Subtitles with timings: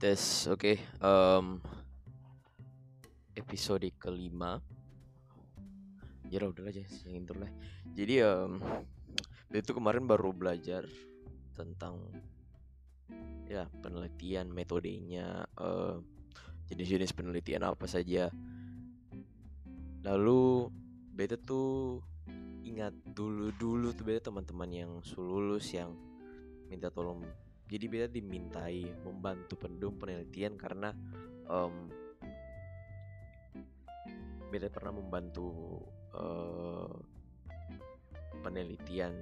[0.00, 0.80] Tes, oke.
[0.80, 1.46] em,
[3.36, 4.56] episode kelima.
[6.32, 7.52] Ya udah aja yang intro lah.
[7.92, 8.64] Jadi em,
[9.52, 10.88] itu kemarin baru belajar
[11.52, 12.00] tentang
[13.44, 16.00] ya penelitian metodenya, eh,
[16.72, 18.32] jenis-jenis penelitian apa saja.
[20.00, 20.72] Lalu
[21.12, 22.00] beta tuh
[22.64, 25.92] ingat dulu-dulu tuh beta teman-teman yang lulus yang
[26.72, 27.20] minta tolong
[27.70, 30.90] jadi beta dimintai membantu penduduk penelitian karena
[31.46, 31.74] em,
[34.50, 35.78] beta pernah membantu
[36.18, 36.94] eh,
[38.42, 39.14] penelitian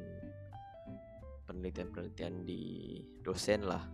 [1.45, 2.63] penelitian penelitian di
[3.21, 3.85] dosen lah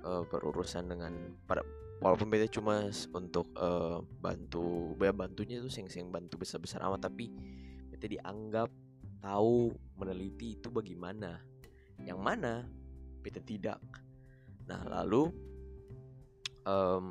[0.00, 1.12] eh, berurusan dengan
[1.44, 1.60] pada
[2.00, 7.12] walaupun beta cuma untuk eh, bantu beta bantunya tuh sing sing bantu besar besar amat
[7.12, 7.28] tapi
[7.92, 8.72] beta dianggap
[9.24, 11.40] tahu meneliti itu bagaimana.
[12.04, 12.68] Yang mana
[13.24, 13.80] beta tidak.
[14.68, 15.32] Nah lalu
[16.68, 17.04] em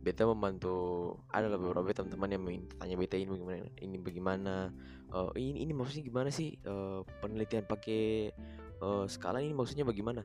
[0.00, 4.54] beta membantu ada beberapa teman-teman yang minta tanya beta ini bagaimana ini bagaimana
[5.10, 6.54] Eh, ini ini maksudnya gimana sih?
[6.54, 8.30] Eh, penelitian pakai
[8.78, 10.22] eh, skala ini maksudnya bagaimana?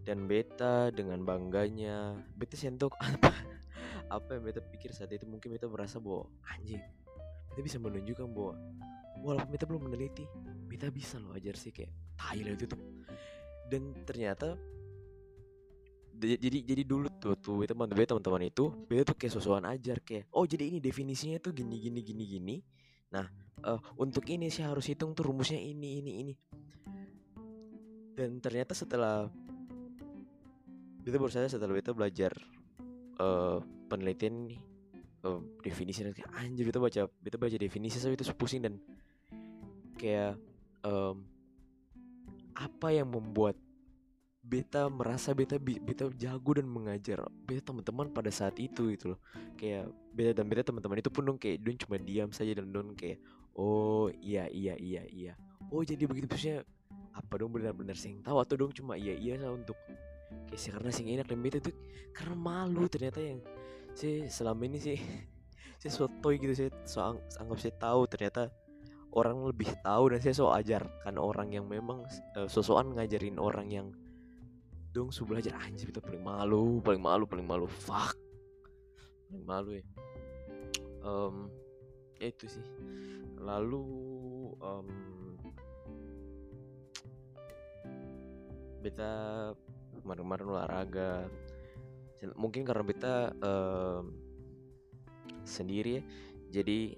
[0.00, 3.32] Dan beta dengan bangganya beta sentuh apa
[4.08, 5.28] apa yang beta pikir saat itu.
[5.28, 6.80] Mungkin beta merasa bahwa anjing
[7.52, 8.52] beta bisa menunjukkan bahwa
[9.20, 10.24] walaupun beta belum meneliti
[10.64, 11.90] beta bisa loh ajar sih kayak
[12.22, 12.78] lah itu tuh
[13.68, 14.56] dan ternyata
[16.18, 20.26] jadi jadi dulu tuh tuh teman beta teman-teman itu beta tuh kayak sosokan ajar kayak
[20.34, 22.56] oh jadi ini definisinya tuh gini gini gini gini.
[23.14, 23.22] Nah
[23.62, 26.34] eh, untuk ini sih harus hitung tuh rumusnya ini ini ini.
[28.18, 29.30] Dan ternyata setelah
[31.06, 32.34] beta baru setelah beta belajar
[33.22, 34.60] eh, penelitian nih
[35.22, 38.74] eh, definisi dan anjir beta baca beta baca definisi sampai itu pusing dan
[39.94, 40.34] kayak
[40.82, 41.37] em,
[42.78, 43.58] apa yang membuat
[44.38, 49.20] beta merasa beta beta jago dan mengajar beta teman-teman pada saat itu gitu loh.
[49.58, 52.94] Kayak beta dan beta teman-teman itu pun dong kayak don cuma diam saja dan don
[52.94, 53.18] kayak
[53.58, 55.32] oh iya iya iya iya.
[55.74, 56.30] Oh jadi begitu.
[56.30, 56.62] Maksudnya
[57.18, 59.74] apa dong benar-benar sing tahu atau dong cuma iya iya lah untuk
[60.46, 61.74] kayak sih karena sing enak dan beta tuh
[62.14, 63.42] karena malu ternyata yang
[63.90, 64.94] saya selama ini sih
[65.82, 68.54] saya sotoy gitu saya so ang- anggap saya tahu ternyata
[69.18, 72.06] orang lebih tahu dan saya so ajarkan orang yang memang
[72.38, 73.88] uh, sosokan ngajarin orang yang
[74.94, 78.16] dong su belajar anjir kita paling malu paling malu paling malu fuck.
[79.28, 79.84] Paling malu ya.
[81.04, 81.34] Em,
[82.16, 82.66] ya itu sih.
[83.38, 83.84] Lalu
[84.58, 84.86] em,
[88.80, 89.12] beta
[90.00, 91.28] kemarin-kemarin olahraga.
[92.34, 94.04] Mungkin karena beta em,
[95.44, 96.04] sendiri ya.
[96.48, 96.96] Jadi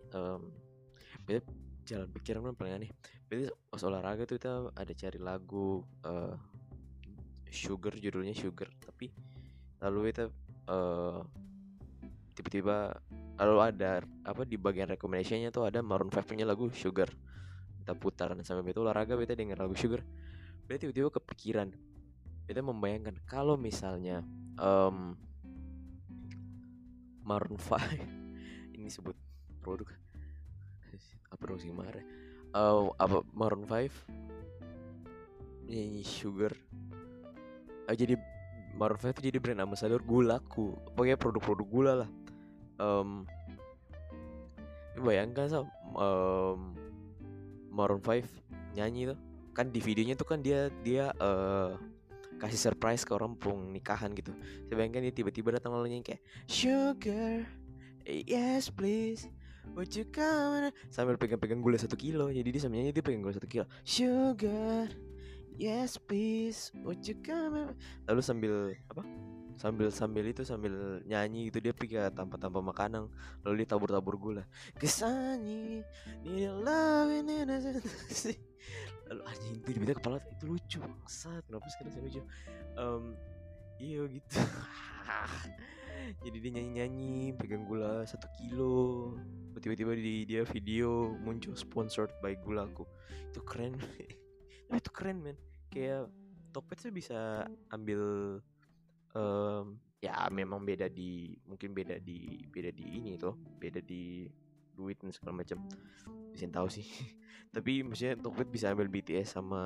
[1.27, 1.60] beta
[1.91, 2.91] jalan pikiran kan paling aneh.
[3.27, 6.35] Beta pas olahraga tuh kita ada cari lagu eh,
[7.51, 9.11] Sugar judulnya Sugar tapi
[9.83, 10.31] lalu kita
[10.71, 11.21] eh,
[12.39, 12.95] tiba-tiba
[13.43, 17.11] lalu ada apa di bagian recommendationnya tuh ada Maroon 5 nya lagu Sugar.
[17.83, 20.07] Kita putar dan sampai itu olahraga beta denger lagu Sugar.
[20.65, 21.75] Beta tiba-tiba kepikiran.
[22.47, 24.23] Beta membayangkan kalau misalnya
[24.57, 25.19] em,
[27.27, 27.77] Maroon 5
[28.79, 29.19] ini sebut
[29.61, 30.00] produk
[31.31, 32.05] apa dong marah
[32.51, 33.95] Eh, apa Maroon 5
[35.71, 36.51] nyanyi Sugar.
[37.87, 38.19] Eh, jadi
[38.75, 40.75] Maroon 5 itu jadi brand ambassador gulaku.
[40.99, 42.11] Pokoknya produk-produk gula lah.
[42.83, 43.23] Em,
[44.99, 45.63] bayangkan so
[45.95, 46.75] em,
[47.71, 48.27] Maroon 5
[48.75, 49.19] nyanyi tuh.
[49.55, 51.71] Kan di videonya tuh kan dia dia eh
[52.41, 54.35] kasih surprise ke orang pung nikahan gitu.
[54.67, 57.47] Saya bayangkan dia tiba-tiba datang lalu nyanyi kayak sugar
[58.11, 59.29] yes please
[59.75, 62.29] would you come and-" sambil pegang-pegang gula satu kilo.
[62.29, 63.65] Jadi dia sambil nyanyi dia pegang gula satu kilo.
[63.83, 64.91] Sugar
[65.61, 66.73] yes please.
[66.83, 67.77] Would you come and-"
[68.09, 68.53] lalu sambil
[68.91, 69.03] apa?
[69.61, 73.13] Sambil sambil itu sambil nyanyi gitu dia pergi tanpa tanpa makanan.
[73.45, 74.45] Lalu dia tabur-tabur gula.
[74.77, 75.85] Kesani
[76.25, 77.85] your love in innocent
[79.11, 81.43] lalu anjing itu di kepala itu lucu bangsat.
[81.51, 82.23] Kenapa sekarang saya lucu?
[82.79, 83.05] Em,
[83.83, 84.39] iya gitu
[86.21, 89.15] jadi dia nyanyi nyanyi pegang gula satu kilo.
[89.61, 92.89] Tiba-tiba di dia video muncul sponsored by gulaku
[93.31, 93.79] itu keren.
[94.69, 95.37] Tapi itu keren men.
[95.71, 96.11] Kayak
[96.51, 98.03] Tokped tuh bisa ambil
[99.15, 104.27] em, ya memang beda di mungkin beda di beda di ini tuh beda di
[104.75, 105.63] duit dan segala macam.
[106.35, 106.87] Bisa tahu sih.
[107.55, 109.63] Tapi maksudnya Tokped bisa ambil BTS sama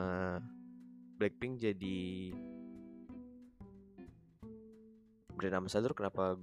[1.16, 2.34] Blackpink jadi
[5.34, 6.38] brand ambassador kenapa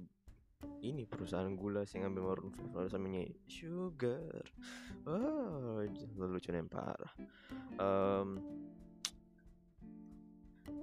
[0.82, 4.44] ini perusahaan gula sih ngambil Maroon 5 lalu samanya sugar.
[5.06, 5.82] Oh
[6.18, 7.12] lucu yang parah.
[7.78, 8.28] Em,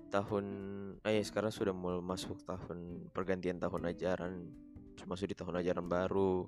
[0.09, 0.45] tahun
[1.03, 4.33] eh sekarang sudah mulai masuk tahun pergantian tahun ajaran
[5.07, 6.45] masuk di tahun ajaran baru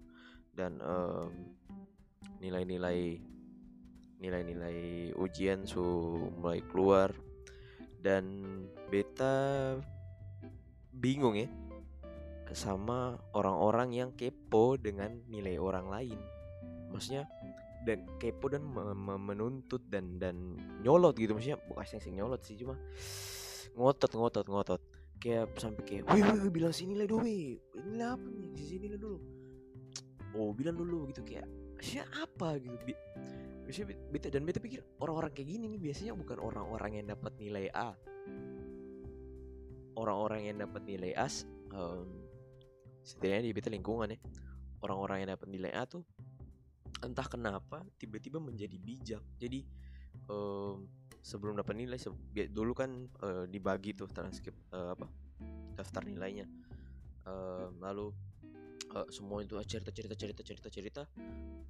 [0.51, 1.31] dan um,
[2.43, 3.19] nilai-nilai
[4.21, 5.83] nilai-nilai ujian su
[6.39, 7.11] mulai keluar.
[8.01, 8.49] Dan
[8.89, 9.77] beta
[10.91, 11.47] bingung ya
[12.51, 16.19] sama orang-orang yang kepo dengan nilai orang lain.
[16.91, 17.23] Maksudnya
[17.87, 18.67] dan kepo dan
[19.23, 21.31] menuntut dan dan nyolot gitu.
[21.31, 22.75] Maksudnya bukan sih nyolot sih cuma
[23.75, 24.81] ngotot ngotot ngotot.
[25.21, 28.47] Kayak sampai kayak wih wih bilang sini lah dulu ini apa nih?
[28.51, 29.17] Di sini lah dulu.
[30.35, 31.47] Oh bilang dulu gitu kayak
[31.79, 32.75] siapa gitu?
[33.63, 37.71] Biasanya beta dan beta pikir orang-orang kayak gini nih biasanya bukan orang-orang yang dapat nilai
[37.71, 37.95] A
[39.95, 41.27] orang-orang yang dapat nilai A
[41.75, 42.25] um,
[43.01, 44.19] setidaknya di beta lingkungan ya
[44.81, 46.03] orang-orang yang dapat nilai A tuh
[47.01, 49.23] entah kenapa tiba-tiba menjadi bijak.
[49.41, 49.65] Jadi
[50.29, 50.85] um,
[51.21, 51.97] sebelum dapat nilai
[52.49, 55.09] dulu kan uh, dibagi tuh transkrip uh, apa
[55.77, 56.45] daftar nilainya.
[57.21, 58.09] Uh, lalu
[58.97, 61.01] uh, semua itu cerita cerita cerita cerita cerita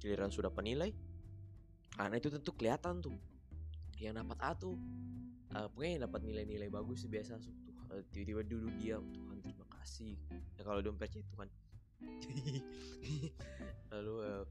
[0.00, 0.88] giliran sudah penilai
[1.92, 3.16] karena itu tentu kelihatan tuh.
[4.00, 4.74] Yang dapat A tuh
[5.54, 7.40] uh, pokoknya yang dapat nilai-nilai bagus biasa
[8.12, 10.16] tiba-tiba dulu dia Tuhan terima kasih.
[10.56, 11.48] Ya kalau dompetnya itu kan
[13.92, 14.44] lalu uh,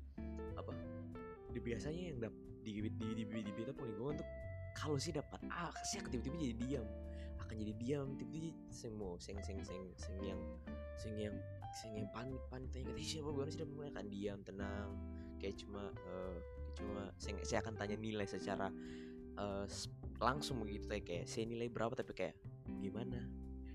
[0.56, 0.72] apa?
[1.52, 4.28] Di biasanya yang dap di di di, di, di beta lingkungan tuh
[4.78, 6.88] kalau sih dapat A sih akan tiba-tiba jadi diam.
[7.42, 10.42] Akan jadi diam tiba-tiba sing mau sing sing sing sing yang
[10.96, 11.36] sing yang
[11.76, 13.30] sing yang panik panik tanya kata siapa?
[13.34, 14.90] Gue sih dapat akan diam tenang
[15.42, 16.38] kayak cuma uh,
[16.78, 18.70] cuma saya, saya akan tanya nilai secara
[19.36, 19.66] uh,
[20.22, 21.98] langsung begitu kayak saya nilai berapa?
[21.98, 22.36] Tapi kayak
[22.80, 23.20] gimana?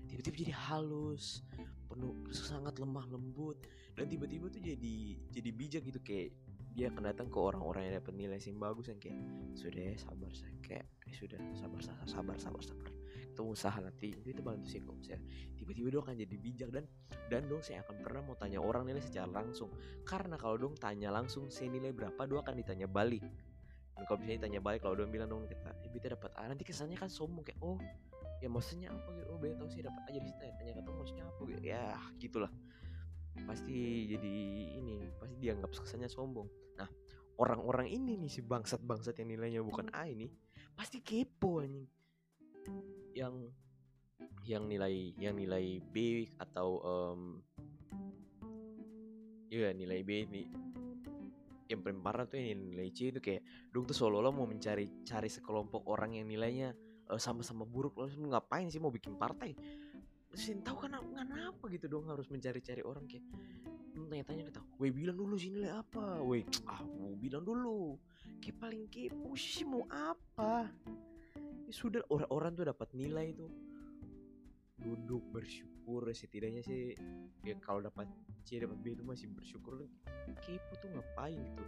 [0.07, 1.43] Tiba-tiba jadi halus
[1.87, 3.59] penuh sangat lemah lembut
[3.95, 4.95] dan tiba-tiba tuh jadi
[5.31, 6.35] jadi bijak gitu kayak
[6.77, 9.17] dia akan datang ke orang-orang yang dapat nilai yang bagus yang kayak
[9.57, 12.91] sudah ya sabar saya kayak eh, sudah sabar sabar sabar sabar sabar
[13.37, 14.97] itu usaha nanti itu itu bantu sih kok.
[15.05, 15.21] Saya
[15.53, 16.89] tiba-tiba dong akan jadi bijak dan
[17.29, 19.69] dan dong saya akan pernah mau tanya orang nilai secara langsung.
[20.01, 22.17] Karena kalau dong tanya langsung saya nilai berapa?
[22.25, 23.21] Dong akan ditanya balik.
[23.93, 26.65] Dan kalau misalnya ditanya balik kalau dong bilang dong kita eh kita dapat A nanti
[26.65, 27.77] kesannya kan sombong kayak oh
[28.41, 29.29] ya maksudnya apa gitu?
[29.33, 31.59] Oh tahu sih dapat aja di situ tanya kata maksudnya apa gitu?
[31.65, 31.85] Ya
[32.21, 32.51] gitulah.
[33.45, 34.33] Pasti jadi
[34.81, 36.49] ini pasti dianggap kesannya sombong.
[36.77, 36.89] Nah
[37.37, 40.29] orang-orang ini nih si bangsat-bangsat yang nilainya bukan A ini
[40.73, 41.87] pasti kepo anjing.
[43.13, 43.53] Yang
[44.47, 47.21] yang nilai yang nilai B atau um,
[49.51, 50.43] ya nilai B ini
[51.67, 53.43] yang paling parah tuh yang nilai C itu kayak
[53.75, 56.71] dong tuh seolah-olah mau mencari cari sekelompok orang yang nilainya
[57.15, 59.55] sama-sama buruk lalu ngapain sih mau bikin partai?
[60.35, 63.23] Sin tahu kan kenapa gitu dong harus mencari-cari orang kayak
[64.07, 66.19] tanya-tanya kita weh bilang dulu sini lah apa?
[66.21, 67.95] Weh ah mau bilang dulu.
[68.43, 70.67] Kayak paling kepo sih mau apa?
[71.67, 73.51] Ya sudah orang-orang tuh dapat nilai tuh
[74.77, 76.93] duduk bersyukur setidaknya sih
[77.41, 78.05] ya kalau dapat
[78.45, 79.89] C dapat B itu masih bersyukur
[80.43, 81.63] kepo tuh ngapain gitu.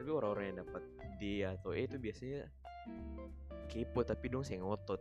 [0.00, 0.82] Tapi orang-orang yang dapat
[1.20, 2.48] D atau E itu biasanya
[3.70, 5.00] kepo tapi dong saya ngotot.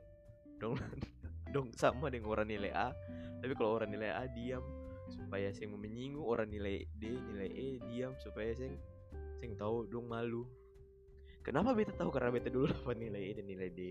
[0.61, 0.77] Dong
[1.53, 2.93] dong sama dengan orang nilai A.
[3.41, 4.61] Tapi kalau orang nilai A diam.
[5.09, 8.13] Supaya saya menyinggung orang nilai D nilai E diam.
[8.21, 8.77] Supaya saya
[9.41, 10.45] saya tahu dong malu.
[11.41, 12.13] Kenapa beta tahu?
[12.13, 13.89] Karena beta dulu dapat nilai E dan nilai D.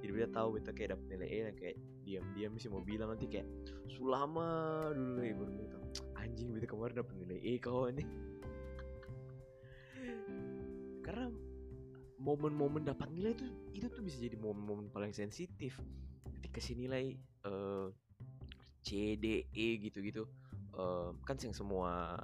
[0.00, 3.28] Jadi beta tahu beta kayak dapat nilai E dan kayak diam-diam sih mau bilang nanti
[3.28, 3.44] kayak
[3.92, 5.76] sulama dulu ya baru beta
[6.20, 7.92] anjing beta kemarin dapat nilai E kawan.
[7.98, 8.08] Nih
[11.04, 11.28] karena
[12.18, 15.76] momen-momen dapat nilai itu itu tuh bisa jadi momen-momen paling sensitif.
[16.40, 17.90] Ketika si nilai uh,
[18.84, 20.28] C D E gitu-gitu
[20.76, 22.14] uh, kan sing semua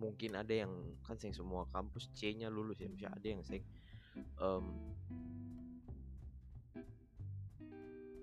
[0.00, 0.72] mungkin ada yang
[1.04, 3.60] kan sing semua kampus C-nya lulus ya misalnya ada yang sing
[4.40, 4.72] um,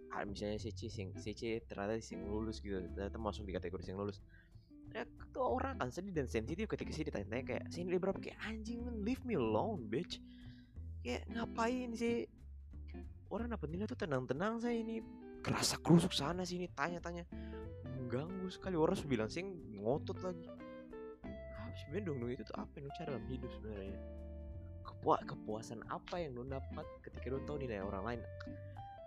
[0.10, 4.18] ah, misalnya C sing C ternyata sing lulus gitu ternyata masuk di kategori sing lulus.
[4.96, 8.18] Ya tuh orang akan sedih dan sensitif ketika sih ditanya kayak sini berapa?
[8.18, 10.18] Kayak anjing man leave me alone bitch
[11.08, 12.28] kayak ngapain sih?
[13.32, 15.00] Orang dapat nilai tuh tenang-tenang saya ini
[15.40, 17.24] kerasa kerusuk sana sini tanya-tanya.
[17.96, 18.76] Mengganggu sekali.
[18.76, 19.48] Orang bilang sih
[19.80, 20.52] ngotot lagi.
[21.56, 24.00] Apa sebenarnya dong itu tuh apa yang cara dalam hidup sebenarnya.
[24.84, 28.22] Kepua kepuasan apa yang lo dapat ketika lo tahu nilai orang lain?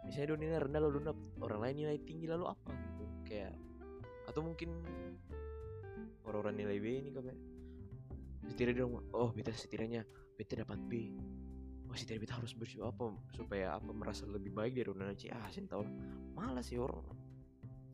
[0.08, 3.04] Misalnya lo nilai rendah lo dapat orang lain nilai tinggi lalu apa gitu?
[3.28, 3.52] Kayak
[4.24, 4.72] atau mungkin
[6.24, 7.38] orang-orang nilai B ini kayak
[8.48, 10.06] setidaknya dong oh beta setidaknya
[10.38, 11.10] beta dapat B
[11.90, 15.66] oh sih kita harus bersyukur apa supaya apa merasa lebih baik dari C ah sih
[15.66, 15.82] tahu
[16.38, 17.02] malas sih orang.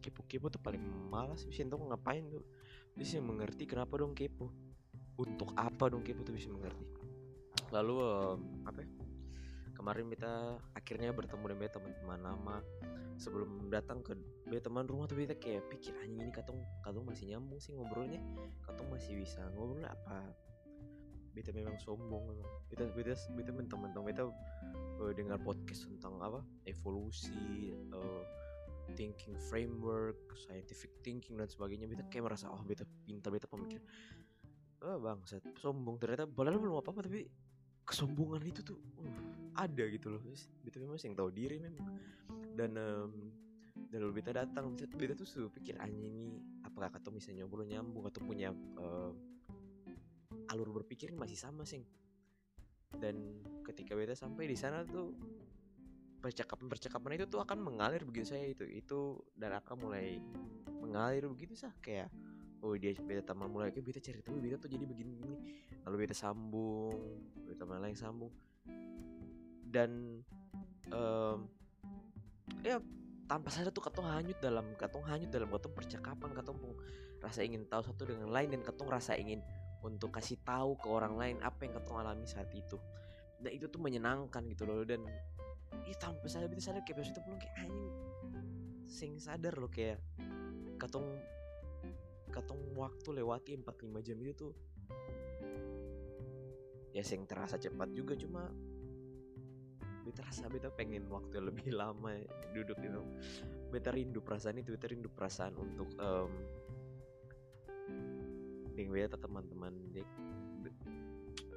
[0.04, 1.48] Kepo-kepo tuh paling malas.
[1.48, 2.44] Sih tahu ngapain tuh?
[2.92, 4.52] Bisa mengerti kenapa dong kepo?
[5.16, 6.84] Untuk apa dong kepo tuh bisa mengerti?
[7.72, 8.38] Lalu um,
[8.68, 8.90] apa ya?
[9.76, 12.56] kemarin kita akhirnya bertemu dengan teman-teman lama.
[13.16, 14.12] Sebelum datang ke
[14.44, 18.20] beta teman rumah tuh beta kayak pikir anjing ini katong katong masih nyambung sih ngobrolnya.
[18.64, 20.20] Katong masih bisa ngobrol apa
[21.36, 22.48] beta memang sombong memang.
[22.72, 24.24] Beta beta beta teman-teman beta
[25.04, 26.40] uh, dengar podcast tentang apa?
[26.64, 28.24] Evolusi uh,
[28.96, 30.16] thinking framework
[30.48, 31.84] scientific thinking dan sebagainya.
[31.84, 33.84] Beta kayak merasa oh beta pintar beta pemikir.
[34.80, 36.00] Oh bangsat sombong.
[36.00, 37.28] Ternyata padahal belum apa apa tapi
[37.84, 39.20] kesombongan itu tuh uh,
[39.60, 40.24] ada gitu loh
[40.64, 41.84] beta memang yang tahu diri memang.
[42.56, 43.12] Dan um,
[43.92, 47.68] dan lalu beta datang beta, beta tuh sudah pikir anjing ini apakah kata misalnya ngobrol
[47.68, 48.50] nyambung atau punya
[48.80, 49.12] uh,
[50.56, 51.84] alur berpikir masih sama sih
[52.96, 55.12] dan ketika beta sampai di sana tuh
[56.22, 60.18] percakapan percakapan itu tuh akan mengalir begitu saya itu itu dan akan mulai
[60.80, 61.74] mengalir begitu sah.
[61.82, 62.08] Kayak
[62.64, 65.36] oh dia beta teman mulai kayak beta cerita oh beta tuh jadi begini begini
[65.84, 66.96] lalu beta sambung
[67.44, 68.32] beta teman lain sambung.
[69.66, 70.22] Dan
[70.88, 71.46] um,
[72.64, 72.80] ya
[73.26, 76.58] tanpa sadar tuh katong hanyut dalam katong hanyut dalam katong percakapan katong
[77.18, 79.42] rasa ingin tahu satu dengan lain dan katong rasa ingin
[79.84, 82.78] untuk kasih tahu ke orang lain apa yang katong alami saat itu.
[83.36, 85.04] Dan itu tuh menyenangkan gitu loh dan
[85.84, 87.94] ya tanpa sadar beta sadar kayak itu belum kayak anjing.
[88.88, 90.00] Sing sadar loh kayak
[90.80, 91.04] katong
[92.32, 94.52] katong waktu lewati 45 jam itu tuh
[96.92, 98.48] ya sing terasa cepat juga cuma
[100.04, 102.16] beta rasa beta pengen waktu lebih lama
[102.56, 103.02] duduk itu
[103.68, 106.30] beta rindu perasaan itu beta rindu perasaan untuk um,
[108.76, 109.72] dengan beta teman-teman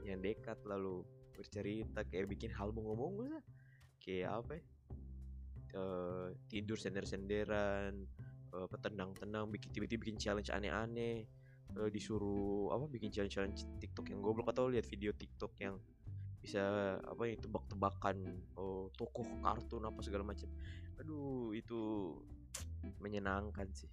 [0.08, 1.04] yang dekat lalu
[1.36, 3.40] bercerita kayak bikin hal ngomong
[4.02, 4.64] kayak apa ya?
[5.70, 7.94] Uh, tidur sender-senderan
[8.58, 11.30] uh, petendang-tendang bikin tiba-tiba bikin challenge aneh-aneh.
[11.78, 15.78] Uh, disuruh apa bikin challenge-challenge TikTok yang goblok atau lihat video TikTok yang
[16.42, 18.16] bisa apa ya tebak-tebakan
[18.58, 20.50] oh, tokoh kartun apa segala macam.
[20.98, 22.16] Aduh itu
[22.98, 23.92] menyenangkan sih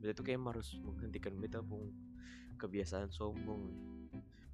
[0.00, 1.90] beta tuh kayak harus menghentikan beta pun
[2.60, 3.72] kebiasaan sombong.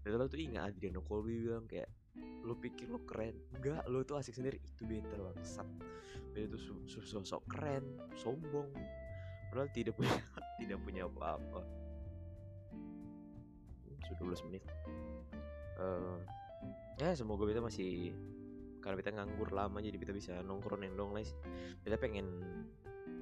[0.01, 1.91] Beta lo tuh ingat Adriano Colby bilang kayak
[2.47, 3.37] lo pikir lo keren?
[3.59, 4.63] Enggak lo tuh asik sendiri.
[4.63, 5.69] Itu beta bangsat.
[6.33, 7.85] Beta tuh sosok keren
[8.17, 8.71] sombong.
[9.51, 10.15] Padahal tidak punya
[10.63, 11.63] tidak punya apa-apa.
[14.07, 14.63] Sudah 12 menit.
[15.81, 16.21] Uh,
[17.01, 18.13] ya semoga beta masih
[18.81, 21.37] karena beta nganggur lama jadi beta bisa nongkrong yang dong sih
[21.85, 22.27] beta pengen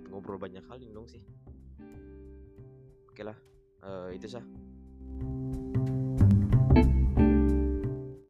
[0.09, 1.23] ngobrol banyak kali dong sih.
[3.09, 3.37] Oke lah
[3.83, 4.45] uh, itu sah